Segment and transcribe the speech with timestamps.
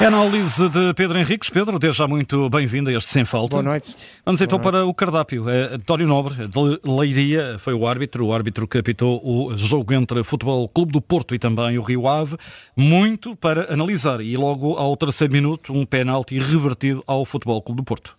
[0.00, 1.50] É a análise de Pedro Henriques.
[1.50, 3.56] Pedro, desde já muito bem-vindo a este Sem Falta.
[3.56, 3.94] Boa noite.
[4.24, 5.46] Vamos então Boa para o cardápio.
[5.46, 10.24] É, António Nobre, de Leiria, foi o árbitro, o árbitro que apitou o jogo entre
[10.24, 12.38] Futebol Clube do Porto e também o Rio Ave.
[12.74, 14.22] Muito para analisar.
[14.22, 18.14] E logo ao terceiro minuto, um penalti revertido ao Futebol Clube do Porto.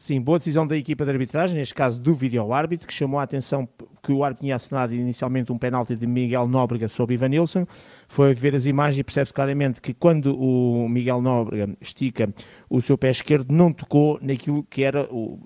[0.00, 3.68] Sim, boa decisão da equipa de arbitragem, neste caso do vídeo-árbitro, que chamou a atenção
[4.02, 7.66] que o árbitro tinha assinado inicialmente um penalti de Miguel Nóbrega sobre Ivan Nilsson.
[8.08, 12.32] Foi ver as imagens e percebe-se claramente que quando o Miguel Nóbrega estica
[12.70, 15.38] o seu pé esquerdo, não tocou naquilo que era o,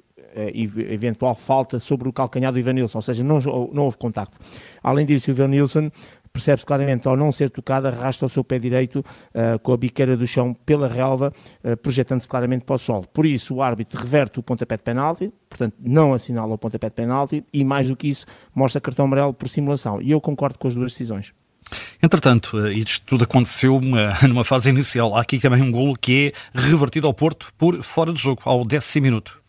[0.89, 3.41] eventual falta sobre o calcanhar do Ivan Nilsson, ou seja, não,
[3.73, 4.39] não houve contacto.
[4.81, 5.91] Além disso, o Ivan Nilsson
[6.35, 10.17] percebe-se claramente, ao não ser tocado, arrasta o seu pé direito uh, com a biqueira
[10.17, 13.07] do chão pela relva, uh, projetando-se claramente para o solo.
[13.07, 16.97] Por isso, o árbitro reverte o pontapé de penalti, portanto, não assinala o pontapé de
[16.97, 20.03] penalti, e mais do que isso, mostra cartão amarelo por simulação.
[20.03, 21.33] E eu concordo com as duas decisões.
[22.03, 23.81] Entretanto, eh, isto tudo aconteceu
[24.29, 25.17] numa fase inicial.
[25.17, 28.65] Há aqui também um golo que é revertido ao Porto por fora de jogo, ao
[28.65, 29.41] décimo minuto.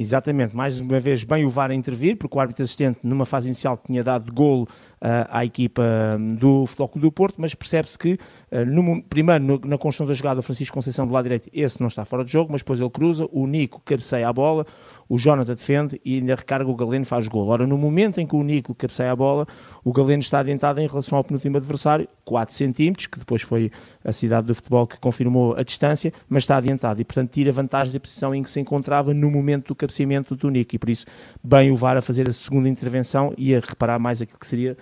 [0.00, 3.48] Exatamente, mais uma vez bem o VAR a intervir, porque o árbitro assistente numa fase
[3.48, 5.82] inicial tinha dado golo uh, à equipa
[6.16, 10.14] hum, do Futebol do Porto, mas percebe-se que uh, no, primeiro no, na construção da
[10.14, 12.80] jogada o Francisco Conceição do lado direito, esse não está fora de jogo, mas depois
[12.80, 14.64] ele cruza, o Nico cabeceia a bola,
[15.08, 17.50] o Jonathan defende e ainda recarga o Galeno faz golo.
[17.50, 19.46] Ora, no momento em que o Nico cabeceia a bola,
[19.82, 23.70] o Galeno está adiantado em relação ao penúltimo adversário, 4 centímetros, que depois foi
[24.04, 27.92] a cidade do futebol que confirmou a distância, mas está adiantado e, portanto, tira vantagem
[27.92, 31.06] da posição em que se encontrava no momento do cabeceamento do Nico e, por isso,
[31.42, 34.76] bem o VAR a fazer a segunda intervenção e a reparar mais aquilo que seria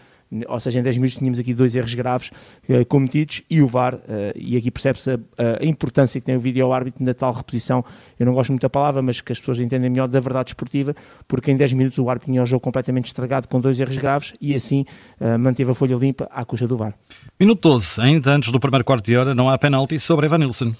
[0.49, 2.31] ou seja, em 10 minutos tínhamos aqui dois erros graves
[2.69, 4.01] uh, cometidos e o VAR, uh,
[4.35, 5.19] e aqui percebe-se a,
[5.61, 7.85] a, importância que tem o vídeo árbitro na tal reposição,
[8.19, 10.95] eu não gosto muito da palavra, mas que as pessoas entendem melhor da verdade esportiva,
[11.29, 14.35] porque em 10 minutos o árbitro tinha o jogo completamente estragado com dois erros graves
[14.41, 14.85] e assim
[15.21, 16.95] uh, manteve a folha limpa à custa do VAR.
[17.39, 20.75] Minuto 12, ainda antes do primeiro quarto de hora, não há penalti sobre Evan Nilsson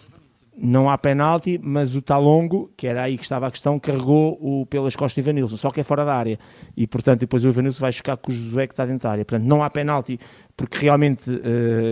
[0.57, 4.65] não há penalti, mas o Talongo, que era aí que estava a questão, carregou o,
[4.67, 6.39] pelas costas do Ivanilson, só que é fora da área.
[6.77, 9.25] E, portanto, depois o Ivanilson vai chocar com o Josué que está dentro da área.
[9.25, 10.19] Portanto, não há penalti
[10.57, 11.41] porque realmente uh,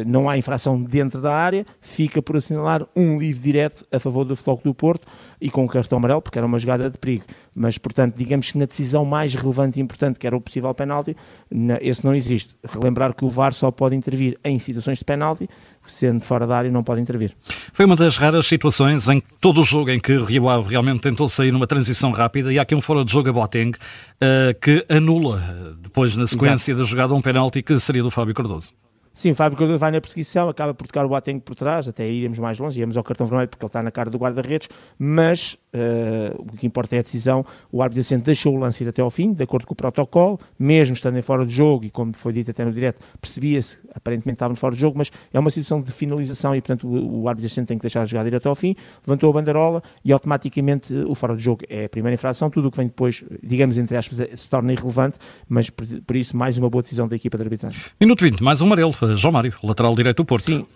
[0.06, 4.34] não há infração dentro da área, fica por assinalar um livre direto a favor do
[4.34, 5.06] Futebol do Porto
[5.40, 7.24] e com o cartão amarelo, porque era uma jogada de perigo.
[7.54, 11.14] Mas, portanto, digamos que na decisão mais relevante e importante, que era o possível penalti,
[11.50, 12.56] na, esse não existe.
[12.66, 15.48] Relembrar que o VAR só pode intervir em situações de penalti,
[15.86, 17.36] sendo fora da área não pode intervir.
[17.72, 21.02] Foi uma das raras situações em todo o jogo em que o Rio Ave realmente
[21.02, 24.58] tentou sair numa transição rápida e há aqui um fora de jogo a Boateng uh,
[24.60, 26.84] que anula depois na sequência Exato.
[26.84, 28.53] da jogada um penalti que seria do Fábio Cardoso.
[28.54, 28.74] todos.
[29.16, 32.10] Sim, o Fábio Cardoso vai na perseguição, acaba por tocar o Boateng por trás, até
[32.10, 35.56] iremos mais longe, íamos ao cartão vermelho porque ele está na cara do guarda-redes, mas
[35.72, 37.46] uh, o que importa é a decisão.
[37.70, 40.40] O árbitro assistente deixou o lance ir até ao fim, de acordo com o protocolo,
[40.58, 44.34] mesmo estando em fora de jogo, e como foi dito até no direto, percebia-se, aparentemente
[44.34, 47.46] estava fora de jogo, mas é uma situação de finalização e, portanto, o, o árbitro
[47.46, 48.74] assistente tem que deixar a jogada ir até ao fim,
[49.06, 52.70] levantou a banderola e automaticamente o fora de jogo é a primeira infração, tudo o
[52.72, 56.68] que vem depois, digamos entre aspas, se torna irrelevante, mas por, por isso mais uma
[56.68, 57.80] boa decisão da equipa de arbitragem.
[58.00, 58.92] Minuto 20, mais um amarelo.
[59.16, 60.44] João Mário, lateral direito do Porto.
[60.44, 60.66] Sim,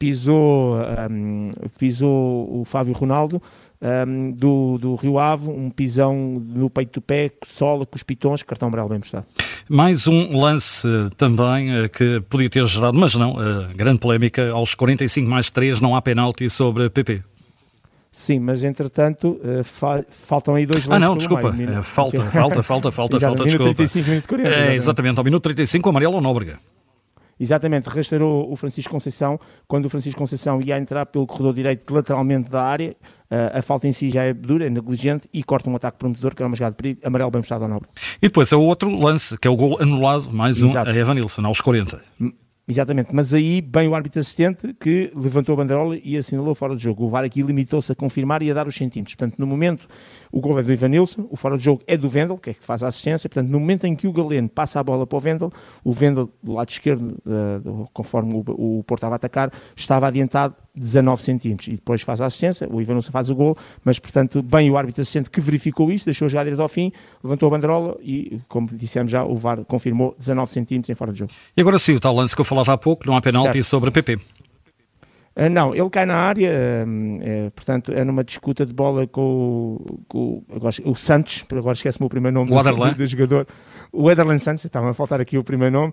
[0.00, 0.78] pisou,
[1.10, 3.40] um, pisou o Fábio Ronaldo
[4.08, 8.42] um, do, do Rio Ave, um pisão no peito do pé, sola com os pitons,
[8.42, 9.26] cartão amarelo bem mostrado.
[9.68, 10.88] Mais um lance
[11.18, 15.82] também uh, que podia ter gerado, mas não, uh, grande polémica, aos 45 mais 3
[15.82, 17.22] não há penalti sobre PP.
[18.10, 21.04] Sim, mas entretanto fa faltam aí dois lances.
[21.04, 21.52] Ah, não, desculpa.
[21.52, 23.74] Meio, falta, falta, falta, falta, falta, desculpa.
[23.74, 26.58] 35, minuto 40, é, exatamente, ao minuto 35, o amarelo ao Nóbrega.
[27.40, 32.50] Exatamente, restaurou o Francisco Conceição quando o Francisco Conceição ia entrar pelo corredor direito lateralmente
[32.50, 32.94] da área.
[33.30, 36.34] Uh, a falta em si já é dura, é negligente e corta um ataque prometedor,
[36.34, 37.88] que era uma jogada de perigo, amarelo bem mostrado ao nobre.
[38.20, 40.90] E depois é o outro lance, que é o gol anulado, mais Exato.
[40.90, 42.02] um a Evan Nilsson, aos 40.
[42.70, 46.82] Exatamente, mas aí bem o árbitro assistente que levantou a banderola e assinalou fora de
[46.82, 47.04] jogo.
[47.04, 49.16] O VAR aqui limitou-se a confirmar e a dar os centímetros.
[49.16, 49.88] Portanto, no momento,
[50.32, 52.64] o gol é do Ivanilson, o fora de jogo é do Vendel, que é que
[52.64, 53.28] faz a assistência.
[53.28, 55.52] Portanto, no momento em que o Galeno passa a bola para o Vendel,
[55.82, 60.54] o Vendel, do lado esquerdo, uh, conforme o, o Porto estava a atacar, estava adiantado
[60.74, 64.70] 19 centímetros e depois faz a assistência, o Ivanilson faz o gol, mas portanto, bem
[64.70, 67.96] o árbitro assistente que verificou isso, deixou a jogada ir ao fim, levantou a banderola
[68.00, 71.32] e, como dissemos já, o VAR confirmou 19 centímetros em fora de jogo.
[71.56, 73.64] E agora sim, o tal lance que eu falava há pouco, não há penalti certo.
[73.64, 74.18] sobre PP.
[75.40, 79.78] Uh, não, ele cai na área, uh, é, portanto, é numa disputa de bola com,
[80.06, 83.46] com agora, o Santos, agora esquece-me o primeiro nome o do, do, do, jogador,
[83.92, 85.92] o Ederland Santos, estava a faltar aqui o primeiro nome.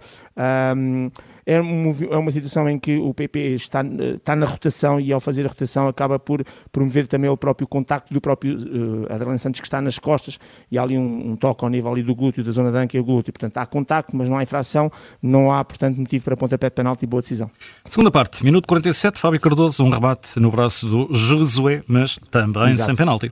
[0.76, 1.10] Um,
[1.48, 5.22] é, um, é uma situação em que o PP está, está na rotação e ao
[5.22, 9.62] fazer a rotação acaba por promover também o próprio contacto do próprio uh, Adriano Santos
[9.62, 10.38] que está nas costas
[10.70, 12.98] e há ali um, um toque ao nível ali do glúteo, da zona da anca
[12.98, 13.32] e o glúteo.
[13.32, 14.92] Portanto, há contacto, mas não há infração,
[15.22, 17.50] não há, portanto, motivo para pontapé de penalti e boa decisão.
[17.88, 22.88] Segunda parte, minuto 47, Fábio Cardoso, um rebate no braço do Josué, mas também Exato.
[22.88, 23.32] sem penalti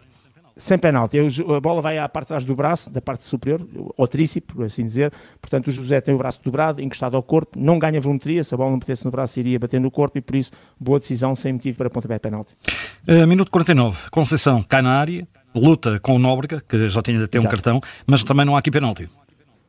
[0.56, 1.18] sem penalti.
[1.20, 3.66] A bola vai à parte de trás do braço, da parte superior,
[3.98, 5.12] ou tríceps, por assim dizer.
[5.42, 8.44] Portanto, o José tem o braço dobrado, encostado ao corpo, não ganha volumetria.
[8.44, 11.00] Se a bola não batesse no braço, iria bater no corpo e, por isso, boa
[11.00, 12.56] decisão, sem motivo para pontapé penalti.
[13.08, 14.10] Uh, minuto 49.
[14.10, 17.48] Conceição cai na área, luta com o Nóbrega, que já tinha de ter Exato.
[17.48, 19.10] um cartão, mas também não há aqui penalti.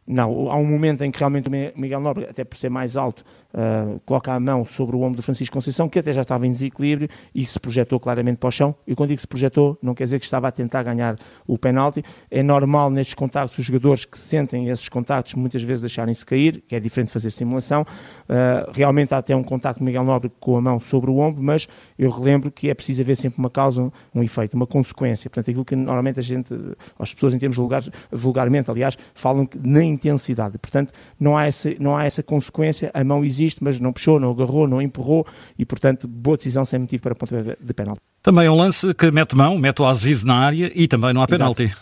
[0.06, 3.25] Não, há um momento em que realmente o Miguel Nobre, até por ser mais alto,
[3.53, 6.50] uh, coloca a mão sobre o ombro do Francisco Conceição, que até já estava em
[6.50, 8.75] desequilíbrio e se projetou claramente para o chão.
[8.87, 12.05] E quando digo se projetou, não quer dizer que estava a tentar ganhar o penalti.
[12.31, 16.76] É normal nestes contactos os jogadores que sentem esses contactos muitas vezes deixarem-se cair, que
[16.76, 17.82] é diferente de fazer simulação.
[17.82, 21.43] Uh, realmente há até um contacto de Miguel Nobre com a mão sobre o ombro,
[21.43, 21.67] mas
[21.99, 25.29] eu relembro que é preciso haver sempre uma causa, um efeito, uma consequência.
[25.29, 26.55] Portanto, aquilo que normalmente a gente,
[26.97, 30.58] as pessoas em termos vulgares, vulgarmente, aliás, falam que nem intensidade.
[30.58, 34.31] Portanto, não há essa, não há essa consequência, a mão existe, mas não puxou, não
[34.31, 35.26] agarrou, não empurrou
[35.58, 38.00] e, portanto, boa decisão sem motivo para ponto de penalti.
[38.22, 41.22] Também é um lance que mete mão, mete o Aziz na área e também não
[41.22, 41.75] há penalti.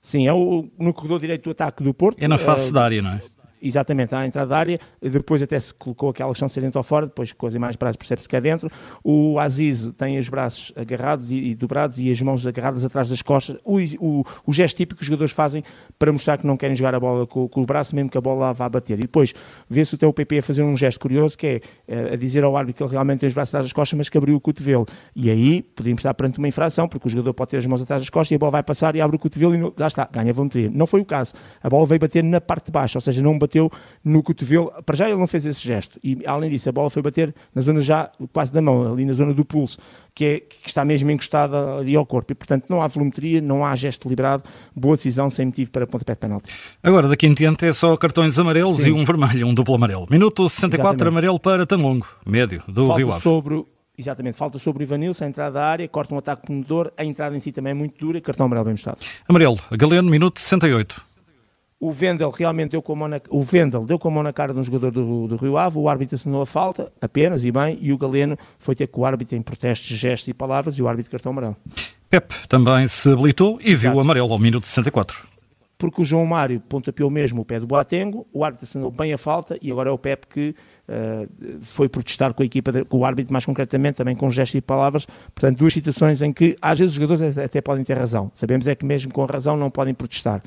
[0.00, 2.18] Sim, é o, no corredor direito do ataque do Porto.
[2.20, 3.20] É na face uh, da área, não é?
[3.62, 7.06] Exatamente à entrada da área, depois até se colocou aquela chance de dentro ou fora,
[7.06, 8.70] depois com as imagens para percebe-se que é dentro.
[9.02, 13.22] O Aziz tem os braços agarrados e, e, dobrados e as mãos agarradas atrás das
[13.22, 13.56] costas.
[13.64, 15.62] O, o, o, gesto típico que os jogadores fazem
[15.98, 18.20] para mostrar que não querem jogar a bola com, com o braço, mesmo que a
[18.20, 18.98] bola vá bater.
[18.98, 19.34] E depois
[19.68, 22.78] vê-se o PP a fazer um gesto curioso que é eh, a dizer ao árbitro
[22.78, 24.86] que ele realmente tem os braços atrás das costas, mas que abriu o cotovelo.
[25.14, 28.02] E aí podíamos estar perante uma infração, porque o jogador pode ter as mãos atrás
[28.02, 30.08] das costas e a bola vai passar e abre o cotovelo e não, lá está,
[30.10, 30.70] ganha a volumetria.
[30.72, 31.34] Não foi o caso.
[31.62, 33.51] A bola veio bater na parte de baixo, ou seja, não bateu
[34.04, 37.02] no cotovelo para já ele não fez esse gesto, e além disso a bola foi
[37.02, 39.78] bater na zona já quase da mão, ali na zona do pulso,
[40.14, 43.64] que, é, que está mesmo encostada ali ao corpo, e portanto não há volumetria, não
[43.64, 44.44] há gesto liberado,
[44.74, 46.50] boa decisão sem motivo para pontapé de penalti.
[46.82, 48.90] Agora daqui em diante é só cartões amarelos Sim.
[48.90, 50.06] e um vermelho, um duplo amarelo.
[50.10, 51.08] Minuto 64, Exatamente.
[51.08, 53.22] amarelo para Tanlongo, médio, do Falta Rio Ave.
[53.22, 53.64] sobre
[53.96, 57.36] Exatamente, falta sobre o Ivanilson, a entrada da área, corta um ataque ponedor, a entrada
[57.36, 58.98] em si também é muito dura, cartão amarelo bem mostrado.
[59.28, 61.11] Amarelo, Galeno, minuto 68
[61.82, 64.32] o Vendel realmente deu com a mão na, o Vendel deu com a mão na
[64.32, 67.50] cara de um jogador do, do Rio Ave, o árbitro assinou a falta, apenas e
[67.50, 70.82] bem, e o Galeno foi ter com o árbitro em protestos, gestos e palavras e
[70.82, 71.56] o árbitro cartão amarelo.
[72.08, 75.26] Pep também se habilitou e viu o amarelo ao minuto 64.
[75.76, 79.18] Porque o João Mário pontapeou mesmo o pé do Boatengo, o árbitro assinou bem a
[79.18, 80.54] falta e agora é o Pep que
[80.88, 84.54] uh, foi protestar com a equipa, de, com o árbitro mais concretamente, também com gestos
[84.54, 85.04] e palavras.
[85.34, 88.30] Portanto, duas situações em que às vezes os jogadores até podem ter razão.
[88.34, 90.40] Sabemos é que mesmo com razão não podem protestar.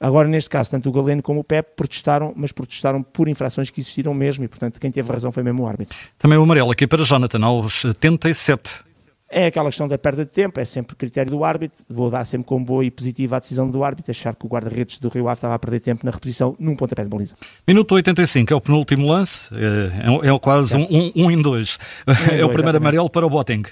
[0.00, 3.82] Agora, neste caso, tanto o Galeno como o Pep protestaram, mas protestaram por infrações que
[3.82, 5.94] existiram mesmo e, portanto, quem teve razão foi mesmo o árbitro.
[6.18, 8.90] Também o amarelo aqui para Jonathan, aos 77.
[9.32, 11.84] É aquela questão da perda de tempo, é sempre critério do árbitro.
[11.88, 14.98] Vou dar sempre como boa e positiva a decisão do árbitro, achar que o guarda-redes
[14.98, 17.36] do Rio Ave estava a perder tempo na reposição num pontapé de baliza.
[17.68, 21.78] Minuto 85 é o penúltimo lance, é, é, é quase um, um, um, em dois.
[22.08, 22.76] Um em é dois, o primeiro exatamente.
[22.76, 23.68] amarelo para o Boateng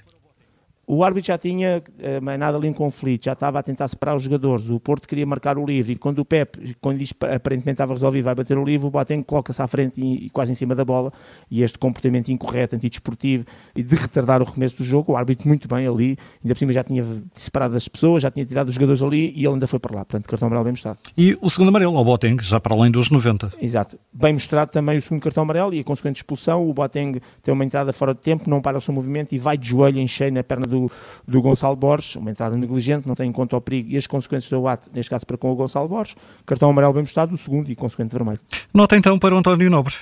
[0.89, 4.23] o árbitro já tinha uh, nada ali em conflito, já estava a tentar separar os
[4.23, 4.71] jogadores.
[4.71, 8.25] O Porto queria marcar o livre e quando o Pep, quando diz aparentemente estava resolvido,
[8.25, 11.13] vai bater o livre, o Boateng coloca-se à frente e, quase em cima da bola.
[11.51, 13.45] E este comportamento incorreto, antidesportivo
[13.77, 16.73] e de retardar o recomeço do jogo, o árbitro muito bem ali, ainda por cima
[16.73, 17.05] já tinha
[17.35, 20.05] separado as pessoas, já tinha tirado os jogadores ali e ele ainda foi para lá.
[20.07, 20.99] Portanto, cartão amarelo bem mostrado.
[21.19, 23.53] E o segundo amarelo ao Boateng, já para além dos 90.
[23.61, 23.99] Exato.
[24.11, 26.67] Bem mostrado também o segundo cartão amarelo e a consequente expulsão.
[26.67, 29.59] O Boateng tem uma entrada fora de tempo, não para o seu movimento e vai
[29.59, 30.78] de joelho em cheio na perna do,
[31.27, 34.07] do Gonçalo Gonçalo Borges, uma entrada negligente, não tem em conta o perigo e as
[34.07, 36.15] consequências do ato, neste caso para com o Gonçalo Borges,
[36.47, 38.41] cartão amarelo bem mostrado, o segundo e consequente vermelho.
[38.73, 39.95] Nota então para o António Nobre.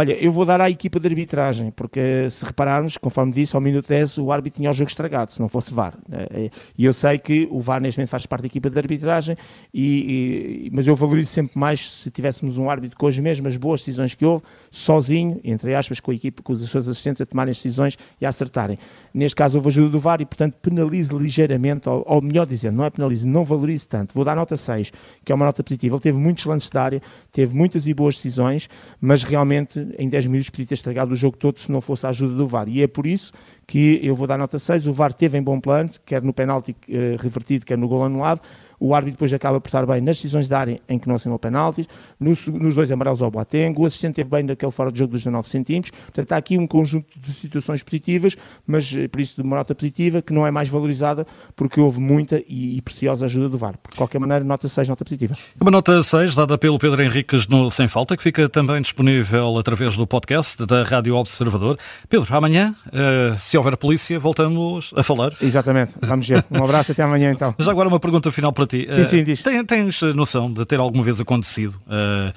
[0.00, 3.86] Olha, eu vou dar à equipa de arbitragem, porque se repararmos, conforme disse, ao minuto
[3.86, 5.92] 10 o árbitro tinha o jogo estragado, se não fosse VAR.
[6.10, 9.36] Eh, e eu sei que o VAR neste momento faz parte da equipa de arbitragem,
[9.74, 13.80] e, e, mas eu valorizo sempre mais se tivéssemos um árbitro com as mesmas boas
[13.80, 17.50] decisões que houve, sozinho, entre aspas, com a equipa, com os seus assistentes a tomarem
[17.50, 18.78] as decisões e a acertarem.
[19.12, 22.86] Neste caso houve ajuda do VAR e, portanto, penalize ligeiramente, ou, ou melhor dizendo, não
[22.86, 24.14] é penalize, não valorize tanto.
[24.14, 25.96] Vou dar nota 6, que é uma nota positiva.
[25.96, 28.66] Ele teve muitos lances de área, teve muitas e boas decisões,
[28.98, 32.10] mas realmente em 10 minutos podia ter estragado o jogo todo se não fosse a
[32.10, 32.68] ajuda do VAR.
[32.68, 33.32] E é por isso
[33.66, 34.86] que eu vou dar nota 6.
[34.86, 38.40] O VAR teve em bom plano, quer no penalti uh, revertido, quer no gol anulado.
[38.80, 41.38] O árbitro depois acaba por estar bem nas decisões de área em que não assinalou
[41.38, 41.86] penaltis,
[42.18, 45.20] nos, nos dois amarelos ao Boateng, o assistente teve bem naquele fora de jogo dos
[45.20, 45.92] 19 centímetros.
[46.06, 49.74] Portanto, há aqui um conjunto de situações positivas, mas eh, por isso de uma nota
[49.74, 53.74] positiva que não é mais valorizada porque houve muita e, e preciosa ajuda do VAR.
[53.90, 55.34] De qualquer maneira, nota 6, nota positiva.
[55.60, 59.96] Uma nota 6 dada pelo Pedro Henriques no Sem Falta, que fica também disponível através
[59.96, 61.78] do podcast da Rádio Observador.
[62.08, 65.32] Pedro, amanhã, uh, se houver polícia, voltamos a falar.
[65.40, 66.44] Exatamente, vamos ver.
[66.50, 67.54] Um abraço até amanhã então.
[67.58, 68.86] Já agora uma pergunta final para ti.
[68.90, 69.40] Sim, sim, diz.
[69.40, 71.80] Uh, tens noção de ter alguma vez acontecido?
[71.86, 72.32] Uh,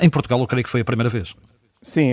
[0.00, 1.34] em Portugal, eu creio que foi a primeira vez.
[1.84, 2.12] Sim,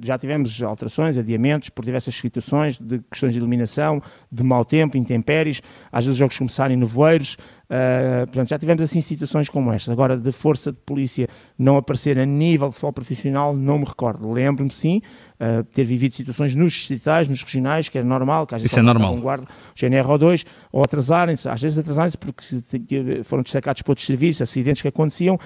[0.00, 5.60] já tivemos alterações, adiamentos por diversas situações de questões de iluminação, de mau tempo, intempéries,
[5.90, 7.36] às vezes os jogos começarem nevoeiros,
[7.68, 9.92] Uh, portanto, já tivemos assim situações como esta.
[9.92, 14.30] Agora, de força de polícia não aparecer a nível de futebol profissional, não me recordo.
[14.32, 15.02] Lembro-me sim,
[15.38, 18.80] uh, ter vivido situações nos distritais, nos regionais, que é normal, que às vezes Isso
[18.80, 19.14] é normal.
[19.14, 19.46] Um guarda,
[19.76, 25.34] GNR2, ou atrasarem-se, às vezes atrasarem-se porque foram destacados para outros serviços, acidentes que aconteciam,
[25.34, 25.38] uh,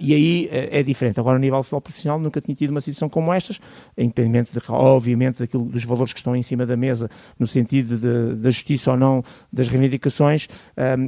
[0.00, 1.18] e aí é diferente.
[1.18, 3.58] Agora, a nível de futebol profissional, nunca tinha tido uma situação como estas,
[3.98, 8.50] independente, de, obviamente, daquilo, dos valores que estão em cima da mesa, no sentido da
[8.50, 10.46] justiça ou não das reivindicações,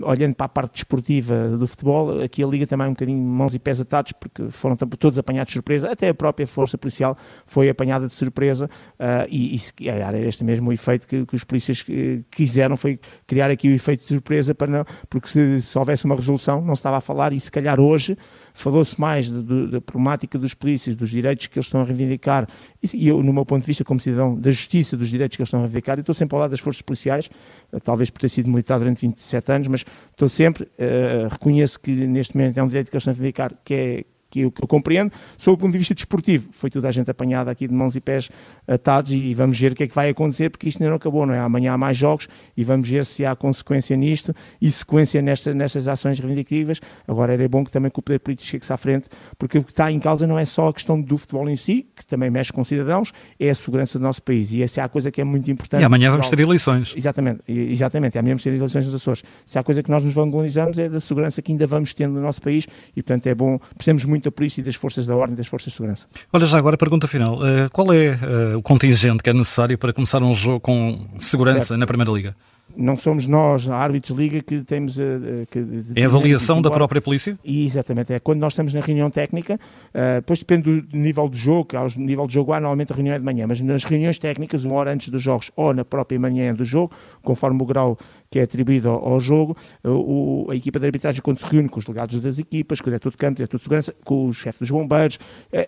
[0.04, 3.58] olhando para parte desportiva do futebol, aqui a Liga também é um bocadinho mãos e
[3.58, 8.06] pés atados, porque foram todos apanhados de surpresa, até a própria Força Policial foi apanhada
[8.06, 12.20] de surpresa, uh, e, e era este mesmo o efeito que, que os polícias eh,
[12.30, 16.14] quiseram, foi criar aqui o efeito de surpresa, para não, porque se, se houvesse uma
[16.14, 18.16] resolução, não se estava a falar, e se calhar hoje
[18.54, 22.48] falou-se mais da problemática dos polícias, dos direitos que eles estão a reivindicar,
[22.94, 25.48] e eu, no meu ponto de vista, como cidadão, da justiça dos direitos que eles
[25.48, 27.30] estão a reivindicar, eu estou sempre ao lado das forças policiais,
[27.72, 31.90] eh, talvez por ter sido militar durante 27 anos, mas estou sempre, uh, reconheço que
[31.90, 34.62] neste momento é um direito que eles estão a reivindicar, que é que eu, que
[34.62, 36.48] eu compreendo, sob o ponto de vista desportivo.
[36.52, 38.30] Foi toda a gente apanhada aqui de mãos e pés
[38.66, 41.26] atados e vamos ver o que é que vai acontecer, porque isto ainda não acabou,
[41.26, 41.38] não é?
[41.38, 45.88] Amanhã há mais jogos e vamos ver se há consequência nisto e sequência nesta, nestas
[45.88, 46.80] ações reivindicativas.
[47.06, 49.08] Agora era bom que também que o poder político chegue-se à frente,
[49.38, 51.86] porque o que está em causa não é só a questão do futebol em si,
[51.94, 54.52] que também mexe com cidadãos, é a segurança do nosso país.
[54.52, 55.80] E essa é a coisa que é muito importante.
[55.82, 56.94] E amanhã vamos ter eleições.
[56.96, 58.18] Exatamente, exatamente.
[58.18, 59.22] Amanhã vamos ter eleições nos Açores.
[59.46, 62.20] Se há coisa que nós nos valorizamos é da segurança que ainda vamos tendo no
[62.20, 62.66] nosso país
[62.96, 65.46] e, portanto, é bom, precisamos muito da polícia e das forças da ordem e das
[65.46, 66.06] forças de segurança.
[66.32, 67.36] Olha, já agora, pergunta final.
[67.36, 68.18] Uh, qual é
[68.54, 71.80] uh, o contingente que é necessário para começar um jogo com segurança certo.
[71.80, 72.36] na Primeira Liga?
[72.78, 75.04] Não somos nós, a árbitros liga, que temos a,
[75.50, 75.58] que,
[75.96, 77.36] É a avaliação da própria polícia?
[77.44, 81.64] Exatamente, é quando nós estamos na reunião técnica, uh, depois depende do nível do jogo,
[81.64, 84.18] que ao nível do jogo há, normalmente a reunião é de manhã, mas nas reuniões
[84.18, 86.92] técnicas, uma hora antes dos jogos ou na própria manhã do jogo,
[87.22, 87.98] conforme o grau
[88.30, 91.78] que é atribuído ao, ao jogo, o, a equipa de arbitragem quando se reúne com
[91.78, 94.32] os delegados das equipas, com o diretor de campo, o diretor de segurança, com o
[94.32, 95.18] chefe dos bombeiros,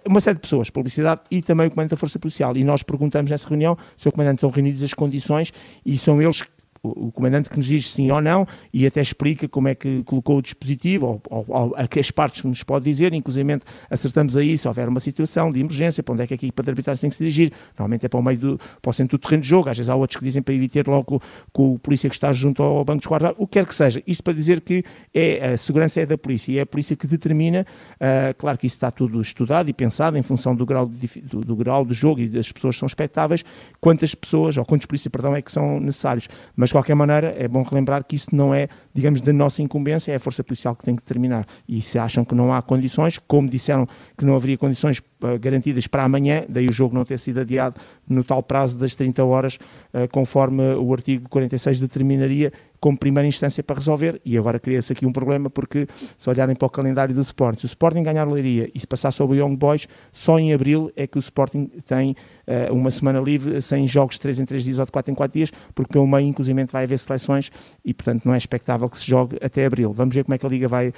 [0.06, 2.56] uma série de pessoas, publicidade e também o comandante da Força Policial.
[2.56, 5.52] E nós perguntamos nessa reunião se o comandante estão reunidos as condições
[5.84, 6.44] e são eles
[6.82, 10.38] o comandante que nos diz sim ou não e até explica como é que colocou
[10.38, 14.66] o dispositivo ou, ou, ou as partes que nos pode dizer, inclusive acertamos aí se
[14.66, 17.16] houver uma situação de emergência, para onde é que a equipa de arbitragem tem que
[17.16, 19.68] se dirigir, normalmente é para o meio do, para o centro do terreno de jogo,
[19.68, 21.22] às vezes há outros que dizem para evitar logo
[21.52, 24.02] com o polícia que está junto ao banco de guarda, o que quer que seja,
[24.06, 27.06] isto para dizer que é, a segurança é da polícia e é a polícia que
[27.06, 31.20] determina, uh, claro que isso está tudo estudado e pensado em função do grau, de,
[31.20, 33.44] do, do grau do jogo e das pessoas que são expectáveis,
[33.80, 37.48] quantas pessoas, ou quantos polícias, perdão, é que são necessários, mas de qualquer maneira, é
[37.48, 40.84] bom relembrar que isso não é, digamos, da nossa incumbência, é a Força Policial que
[40.84, 41.44] tem que determinar.
[41.68, 45.88] E se acham que não há condições, como disseram que não haveria condições uh, garantidas
[45.88, 49.58] para amanhã, daí o jogo não ter sido adiado no tal prazo das 30 horas,
[49.92, 54.20] uh, conforme o artigo 46 determinaria, como primeira instância para resolver.
[54.24, 57.66] E agora cria-se aqui um problema, porque se olharem para o calendário do Sporting, se
[57.66, 60.90] o Sporting ganhar a Leiria e se passar sobre o Young Boys, só em abril
[60.96, 64.64] é que o Sporting tem uh, uma semana livre, sem jogos de 3 em 3
[64.64, 67.50] dias ou de 4 em 4 dias, porque pelo meio, inclusive, vai haver seleções
[67.84, 69.92] e, portanto, não é expectável que se jogue até abril.
[69.92, 70.92] Vamos ver como é que a Liga vai uh,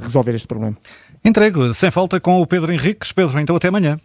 [0.00, 0.76] resolver este problema.
[1.24, 3.12] Entrego, sem falta, com o Pedro Henriques.
[3.12, 3.98] Pedro, então até amanhã.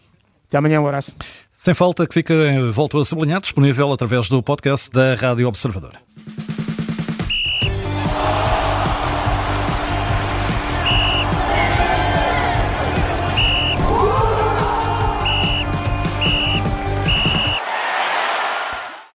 [0.47, 1.13] Até amanhã, um abraço.
[1.57, 2.33] Sem falta, que fica,
[2.71, 5.93] volto a sublinhar, disponível através do podcast da Rádio Observador.